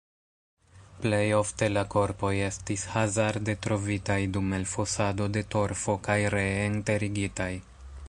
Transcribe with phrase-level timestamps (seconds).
[1.03, 7.53] Plej ofte la korpoj estis hazarde trovitaj dum elfosado de torfo kaj ree enterigitaj.